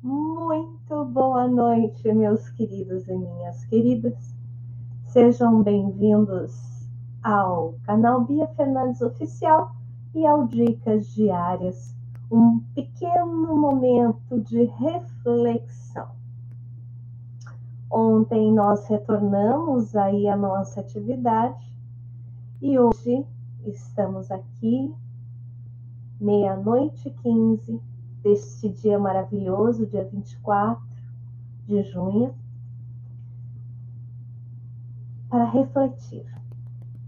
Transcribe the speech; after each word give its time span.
Muito 0.00 1.04
boa 1.06 1.48
noite, 1.48 2.12
meus 2.12 2.48
queridos 2.50 3.08
e 3.08 3.16
minhas 3.16 3.64
queridas. 3.64 4.32
Sejam 5.06 5.60
bem-vindos 5.60 6.54
ao 7.20 7.74
canal 7.82 8.24
Bia 8.24 8.46
Fernandes 8.46 9.00
Oficial 9.00 9.74
e 10.14 10.24
ao 10.24 10.46
Dicas 10.46 11.04
Diárias, 11.08 11.96
um 12.30 12.60
pequeno 12.76 13.56
momento 13.56 14.38
de 14.40 14.66
reflexão. 14.66 16.10
Ontem 17.90 18.52
nós 18.52 18.86
retornamos 18.86 19.96
aí 19.96 20.28
à 20.28 20.36
nossa 20.36 20.78
atividade 20.78 21.74
e 22.62 22.78
hoje 22.78 23.26
estamos 23.66 24.30
aqui, 24.30 24.94
meia-noite 26.20 27.10
15 27.20 27.97
deste 28.22 28.68
dia 28.68 28.98
maravilhoso, 28.98 29.86
dia 29.86 30.04
24 30.04 30.86
de 31.66 31.82
junho, 31.82 32.34
para 35.28 35.44
refletir 35.44 36.24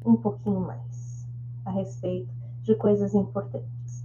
um 0.05 0.17
pouquinho 0.17 0.61
mais 0.61 1.27
a 1.65 1.71
respeito 1.71 2.29
de 2.63 2.75
coisas 2.75 3.15
importantes. 3.15 4.05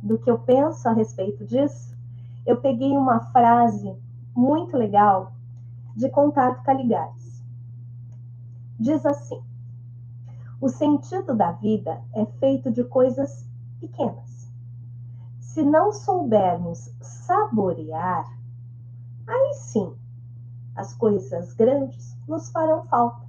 do 0.02 0.18
que 0.18 0.30
eu 0.30 0.38
penso 0.38 0.88
a 0.88 0.92
respeito 0.92 1.44
disso, 1.44 1.96
eu 2.44 2.60
peguei 2.60 2.96
uma 2.96 3.20
frase 3.32 3.96
muito 4.34 4.76
legal 4.76 5.32
de 5.96 6.08
Contato 6.08 6.62
Caligares. 6.62 7.42
Diz 8.78 9.04
assim: 9.04 9.42
O 10.60 10.68
sentido 10.68 11.34
da 11.34 11.52
vida 11.52 12.02
é 12.14 12.24
feito 12.24 12.70
de 12.70 12.84
coisas 12.84 13.48
pequenas. 13.80 14.50
Se 15.40 15.62
não 15.62 15.92
soubermos 15.92 16.90
saborear, 17.00 18.26
aí 19.26 19.54
sim 19.54 19.94
as 20.74 20.92
coisas 20.92 21.54
grandes 21.54 22.16
nos 22.28 22.50
farão 22.50 22.84
falta 22.84 23.26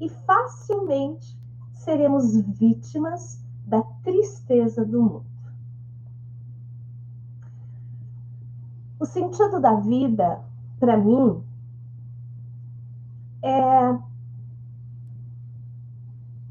e 0.00 0.08
facilmente 0.08 1.38
seremos 1.72 2.34
vítimas 2.58 3.40
da 3.70 3.82
tristeza 4.02 4.84
do 4.84 5.00
mundo. 5.00 5.24
O 8.98 9.06
sentido 9.06 9.60
da 9.60 9.76
vida, 9.76 10.42
para 10.80 10.96
mim, 10.96 11.40
é 13.42 13.96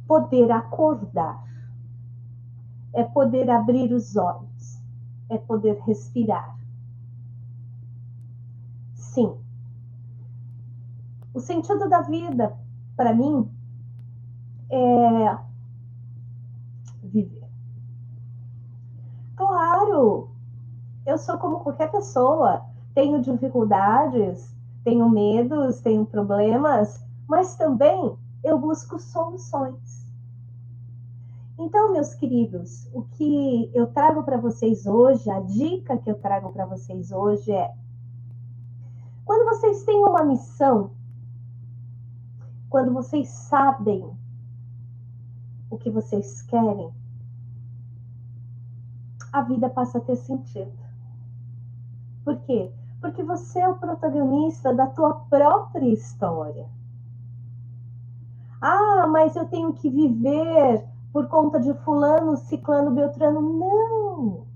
poder 0.08 0.50
acordar, 0.50 1.44
é 2.94 3.04
poder 3.04 3.50
abrir 3.50 3.94
os 3.94 4.16
olhos, 4.16 4.82
é 5.30 5.38
poder 5.38 5.78
respirar. 5.82 6.58
Sim. 8.96 9.36
O 11.34 11.40
sentido 11.42 11.90
da 11.90 12.02
vida, 12.02 12.58
para 12.96 13.14
mim, 13.14 13.52
é 14.70 15.49
viver. 17.10 17.50
Claro, 19.36 20.30
eu 21.06 21.18
sou 21.18 21.38
como 21.38 21.60
qualquer 21.60 21.92
pessoa, 21.92 22.66
tenho 22.94 23.22
dificuldades, 23.22 24.54
tenho 24.84 25.10
medos, 25.10 25.80
tenho 25.82 26.06
problemas, 26.06 27.04
mas 27.28 27.56
também 27.56 28.18
eu 28.44 28.58
busco 28.58 29.00
soluções. 29.00 30.00
Então, 31.58 31.92
meus 31.92 32.14
queridos, 32.14 32.90
o 32.94 33.04
que 33.04 33.70
eu 33.74 33.88
trago 33.88 34.24
para 34.24 34.38
vocês 34.38 34.86
hoje, 34.86 35.30
a 35.30 35.42
dica 35.42 35.98
que 35.98 36.10
eu 36.10 36.16
trago 36.16 36.52
para 36.54 36.66
vocês 36.66 37.12
hoje 37.12 37.52
é: 37.52 37.74
quando 39.26 39.46
vocês 39.46 39.84
têm 39.84 40.04
uma 40.04 40.24
missão, 40.24 40.92
quando 42.70 42.94
vocês 42.94 43.28
sabem 43.28 44.10
o 45.70 45.78
que 45.78 45.90
vocês 45.90 46.42
querem, 46.44 46.92
a 49.32 49.42
vida 49.44 49.70
passa 49.70 50.00
a 50.00 50.02
ter 50.02 50.16
sentido. 50.16 50.72
Por 52.24 52.38
quê? 52.42 52.72
Porque 53.00 53.24
você 53.24 53.60
é 53.60 53.70
o 53.70 53.78
protagonista 53.78 54.74
da 54.74 54.88
tua 54.88 55.14
própria 55.30 55.88
história. 55.88 56.68
Ah, 58.62 59.08
mas 59.08 59.36
eu 59.36 59.46
tenho 59.46 59.74
que 59.74 59.90
viver 59.90 60.86
por 61.14 61.28
conta 61.28 61.60
de 61.60 61.74
fulano, 61.76 62.36
ciclano, 62.38 62.92
beltrano. 62.92 63.42
Não! 63.42 64.48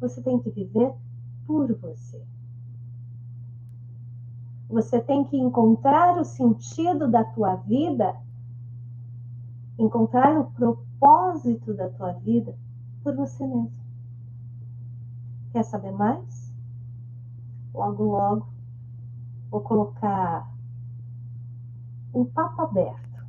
Você 0.00 0.22
tem 0.22 0.38
que 0.38 0.50
viver 0.50 0.94
por 1.46 1.72
você. 1.76 2.24
Você 4.68 5.00
tem 5.00 5.24
que 5.24 5.36
encontrar 5.36 6.16
o 6.16 6.24
sentido 6.24 7.08
da 7.08 7.24
tua 7.24 7.56
vida 7.56 8.16
encontrar 9.82 10.38
o 10.38 10.50
propósito 10.50 11.72
da 11.74 11.88
tua 11.88 12.12
vida 12.12 12.54
por 13.02 13.14
você 13.14 13.46
mesmo. 13.46 13.72
Quer 15.52 15.64
saber 15.64 15.90
mais? 15.92 16.52
Logo, 17.72 18.04
logo, 18.04 18.46
vou 19.50 19.60
colocar 19.62 20.52
um 22.12 22.24
papo 22.24 22.62
aberto, 22.62 23.24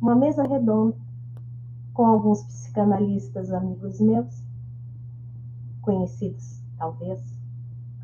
uma 0.00 0.14
mesa 0.14 0.42
redonda 0.42 0.96
com 1.92 2.04
alguns 2.04 2.42
psicanalistas 2.42 3.52
amigos 3.52 4.00
meus, 4.00 4.42
conhecidos 5.82 6.60
talvez. 6.76 7.22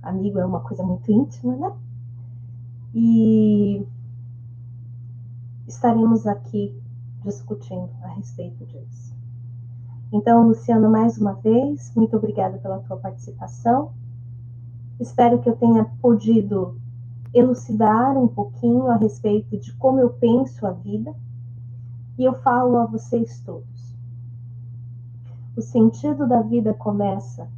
Amigo 0.03 0.39
é 0.39 0.45
uma 0.47 0.61
coisa 0.61 0.83
muito 0.83 1.11
íntima, 1.11 1.57
né? 1.57 1.77
E 2.95 3.87
estaremos 5.67 6.27
aqui 6.27 6.83
discutindo 7.23 7.91
a 8.03 8.09
respeito 8.09 8.65
disso. 8.67 9.15
Então, 10.13 10.47
Luciano, 10.47 10.91
mais 10.91 11.17
uma 11.19 11.33
vez, 11.35 11.93
muito 11.95 12.17
obrigada 12.17 12.59
pela 12.59 12.81
tua 12.81 12.99
participação. 12.99 13.93
Espero 15.01 15.41
que 15.41 15.49
eu 15.49 15.57
tenha 15.57 15.85
podido 16.03 16.77
elucidar 17.33 18.17
um 18.17 18.29
pouquinho 18.29 18.89
a 18.89 18.97
respeito 18.97 19.57
de 19.57 19.73
como 19.75 19.99
eu 19.99 20.11
penso 20.11 20.67
a 20.67 20.73
vida. 20.73 21.15
E 22.19 22.25
eu 22.25 22.35
falo 22.35 22.77
a 22.77 22.85
vocês 22.85 23.41
todos. 23.41 23.97
O 25.57 25.63
sentido 25.63 26.29
da 26.29 26.43
vida 26.43 26.75
começa 26.75 27.49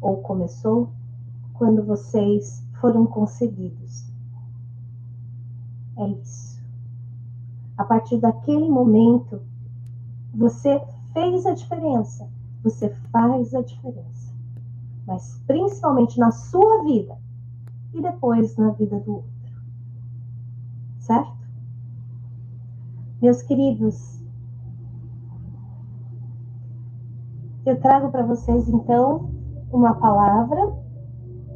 ou 0.00 0.16
começou 0.22 0.90
quando 1.54 1.84
vocês 1.84 2.66
foram 2.80 3.06
concebidos. 3.06 4.11
É 6.02 6.08
isso. 6.08 6.60
A 7.78 7.84
partir 7.84 8.18
daquele 8.18 8.68
momento, 8.68 9.40
você 10.34 10.82
fez 11.12 11.46
a 11.46 11.54
diferença. 11.54 12.28
Você 12.64 12.90
faz 13.12 13.54
a 13.54 13.62
diferença. 13.62 14.32
mas 15.06 15.42
principalmente 15.48 16.18
na 16.18 16.30
sua 16.30 16.84
vida 16.84 17.18
e 17.92 18.00
depois 18.00 18.56
na 18.56 18.70
vida 18.70 19.00
do 19.00 19.16
outro. 19.16 19.30
Certo? 21.00 21.36
Meus 23.20 23.42
queridos, 23.42 24.20
eu 27.66 27.80
trago 27.80 28.10
para 28.10 28.24
vocês 28.24 28.68
então 28.68 29.28
uma 29.72 29.94
palavra 29.94 30.72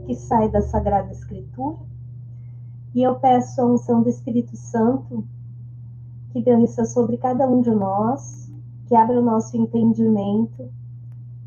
que 0.07 0.15
sai 0.15 0.49
da 0.51 0.61
Sagrada 0.61 1.13
Escritura 1.13 1.86
e 2.97 3.03
eu 3.03 3.17
peço 3.17 3.61
a 3.61 3.67
unção 3.67 4.03
do 4.03 4.09
Espírito 4.09 4.57
Santo 4.57 5.23
que 6.31 6.41
desça 6.41 6.87
sobre 6.87 7.19
cada 7.19 7.47
um 7.47 7.61
de 7.61 7.71
nós, 7.71 8.51
que 8.87 8.95
abra 8.95 9.21
o 9.21 9.23
nosso 9.23 9.55
entendimento 9.55 10.73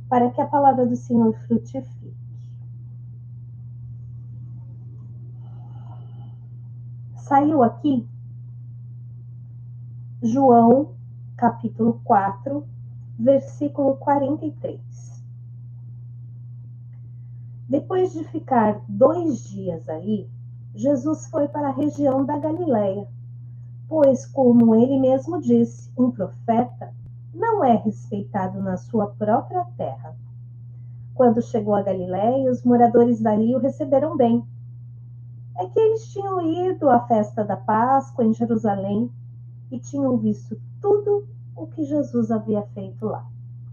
para 0.07 0.29
que 0.29 0.39
a 0.39 0.45
palavra 0.45 0.85
do 0.85 0.95
Senhor 0.95 1.33
frutifique. 1.47 2.13
Saiu 7.15 7.63
aqui 7.63 8.07
João, 10.21 10.93
capítulo 11.35 11.99
4, 12.03 12.63
versículo 13.17 13.95
43. 13.95 14.79
Depois 17.67 18.13
de 18.13 18.23
ficar 18.25 18.83
dois 18.87 19.43
dias 19.45 19.89
ali, 19.89 20.29
Jesus 20.75 21.27
foi 21.27 21.47
para 21.47 21.69
a 21.69 21.73
região 21.73 22.25
da 22.25 22.37
Galileia, 22.37 23.07
pois, 23.87 24.25
como 24.25 24.75
ele 24.75 24.99
mesmo 24.99 25.41
disse, 25.41 25.91
um 25.97 26.11
profeta 26.11 26.93
não 27.33 27.63
é 27.63 27.75
respeitado 27.75 28.61
na 28.61 28.77
sua 28.77 29.07
própria 29.07 29.65
terra. 29.77 30.15
Quando 31.15 31.41
chegou 31.41 31.75
a 31.75 31.81
Galiléia, 31.81 32.51
os 32.51 32.63
moradores 32.63 33.19
dali 33.19 33.55
o 33.55 33.59
receberam 33.59 34.15
bem. 34.15 34.45
É 35.57 35.65
que 35.65 35.79
eles 35.79 36.11
tinham 36.11 36.41
ido 36.41 36.89
à 36.89 37.01
festa 37.01 37.43
da 37.43 37.57
Páscoa 37.57 38.23
em 38.23 38.33
Jerusalém 38.33 39.11
e 39.71 39.79
tinham 39.79 40.17
visto 40.17 40.59
tudo 40.81 41.27
o 41.55 41.67
que 41.67 41.83
Jesus 41.83 42.31
havia 42.31 42.61
feito 42.73 43.05
lá. 43.05 43.25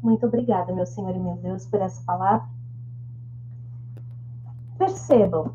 Muito 0.02 0.26
obrigada, 0.26 0.74
meu 0.74 0.86
Senhor 0.86 1.14
e 1.14 1.18
meu 1.18 1.36
Deus, 1.36 1.66
por 1.66 1.80
essa 1.80 2.02
palavra. 2.04 2.48
Percebam, 4.76 5.54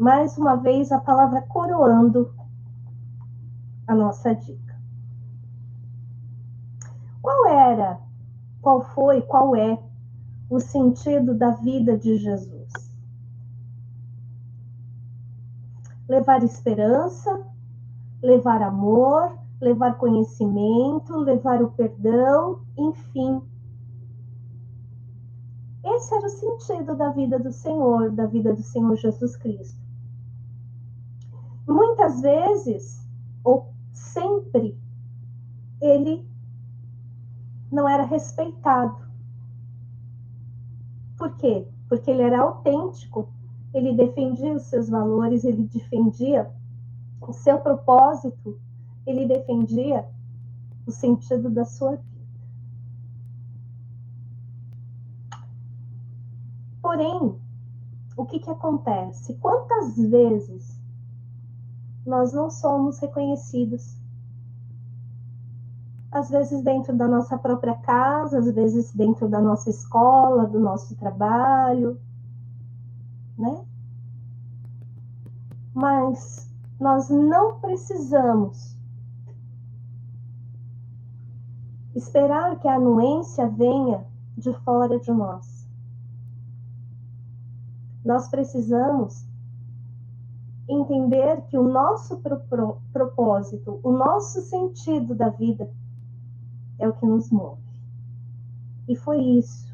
mais 0.00 0.38
uma 0.38 0.56
vez, 0.56 0.90
a 0.90 0.98
palavra 0.98 1.42
coroando 1.42 2.34
a 3.86 3.94
nossa 3.94 4.34
dica. 4.34 4.80
Qual 7.20 7.46
era, 7.46 8.00
qual 8.62 8.80
foi, 8.80 9.20
qual 9.20 9.54
é 9.54 9.78
o 10.48 10.58
sentido 10.58 11.34
da 11.34 11.50
vida 11.50 11.98
de 11.98 12.16
Jesus? 12.16 12.72
Levar 16.08 16.42
esperança, 16.42 17.46
levar 18.22 18.62
amor, 18.62 19.38
levar 19.60 19.98
conhecimento, 19.98 21.14
levar 21.18 21.62
o 21.62 21.72
perdão, 21.72 22.62
enfim. 22.74 23.42
Esse 25.84 26.14
era 26.14 26.24
o 26.24 26.30
sentido 26.30 26.96
da 26.96 27.10
vida 27.10 27.38
do 27.38 27.52
Senhor, 27.52 28.10
da 28.10 28.24
vida 28.24 28.54
do 28.54 28.62
Senhor 28.62 28.96
Jesus 28.96 29.36
Cristo. 29.36 29.89
Muitas 31.66 32.20
vezes, 32.20 33.06
ou 33.44 33.72
sempre, 33.92 34.78
ele 35.80 36.28
não 37.70 37.88
era 37.88 38.04
respeitado. 38.04 39.08
Por 41.16 41.36
quê? 41.36 41.66
Porque 41.88 42.10
ele 42.10 42.22
era 42.22 42.40
autêntico, 42.40 43.28
ele 43.72 43.94
defendia 43.94 44.54
os 44.54 44.62
seus 44.62 44.88
valores, 44.88 45.44
ele 45.44 45.64
defendia 45.64 46.50
o 47.20 47.32
seu 47.32 47.58
propósito, 47.58 48.58
ele 49.06 49.26
defendia 49.26 50.08
o 50.86 50.90
sentido 50.90 51.50
da 51.50 51.64
sua 51.64 51.96
vida. 51.96 52.10
Porém, 56.82 57.38
o 58.16 58.24
que, 58.24 58.40
que 58.40 58.50
acontece? 58.50 59.34
Quantas 59.34 59.96
vezes 59.96 60.79
nós 62.04 62.32
não 62.32 62.50
somos 62.50 62.98
reconhecidos 62.98 64.00
às 66.10 66.28
vezes 66.28 66.62
dentro 66.62 66.96
da 66.96 67.06
nossa 67.06 67.38
própria 67.38 67.74
casa, 67.74 68.38
às 68.38 68.52
vezes 68.52 68.92
dentro 68.92 69.28
da 69.28 69.40
nossa 69.40 69.70
escola, 69.70 70.46
do 70.46 70.58
nosso 70.58 70.96
trabalho, 70.96 72.00
né? 73.38 73.64
Mas 75.72 76.50
nós 76.80 77.08
não 77.08 77.60
precisamos 77.60 78.76
esperar 81.94 82.58
que 82.58 82.66
a 82.66 82.74
anuência 82.74 83.46
venha 83.48 84.04
de 84.36 84.52
fora 84.64 84.98
de 84.98 85.12
nós. 85.12 85.68
Nós 88.04 88.28
precisamos 88.28 89.24
entender 90.72 91.42
que 91.42 91.58
o 91.58 91.68
nosso 91.68 92.20
propósito, 92.92 93.80
o 93.82 93.90
nosso 93.90 94.40
sentido 94.42 95.14
da 95.14 95.28
vida 95.28 95.70
é 96.78 96.88
o 96.88 96.92
que 96.92 97.04
nos 97.04 97.30
move. 97.30 97.60
E 98.88 98.96
foi 98.96 99.20
isso 99.20 99.70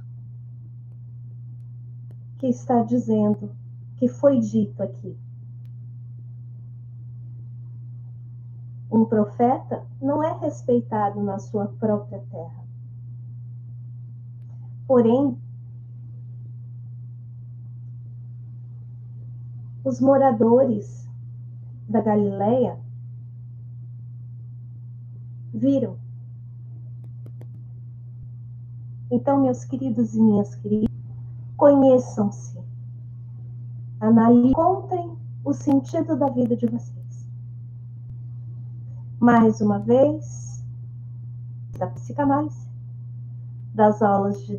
que 2.39 2.47
está 2.49 2.83
dizendo, 2.83 3.51
que 3.97 4.09
foi 4.09 4.41
dito 4.41 4.83
aqui. 4.83 5.17
Um 8.91 9.05
profeta 9.05 9.85
não 10.01 10.23
é 10.23 10.33
respeitado 10.39 11.23
na 11.23 11.39
sua 11.39 11.67
própria 11.67 12.21
terra. 12.31 12.65
Porém, 14.87 15.37
os 19.87 20.01
moradores 20.01 21.09
da 21.89 22.01
Galileia 22.01 22.77
viram 25.55 25.97
Então, 29.09 29.41
meus 29.41 29.65
queridos 29.65 30.15
e 30.15 30.21
minhas 30.21 30.57
queridas, 30.57 30.91
conheçam-se, 31.57 32.59
analisem, 34.01 34.51
encontrem 34.51 35.17
o 35.45 35.53
sentido 35.53 36.17
da 36.17 36.29
vida 36.29 36.57
de 36.57 36.67
vocês. 36.67 37.29
Mais 39.21 39.61
uma 39.61 39.79
vez, 39.79 40.65
da 41.79 41.87
psicanálise, 41.87 42.69
das 43.73 44.03
aulas 44.03 44.45
de 44.45 44.57